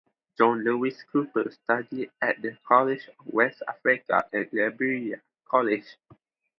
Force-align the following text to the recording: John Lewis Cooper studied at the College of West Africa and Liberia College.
John 0.35 0.63
Lewis 0.63 1.03
Cooper 1.03 1.51
studied 1.51 2.09
at 2.23 2.41
the 2.41 2.57
College 2.67 3.07
of 3.19 3.27
West 3.27 3.61
Africa 3.67 4.27
and 4.33 4.49
Liberia 4.51 5.21
College. 5.45 5.95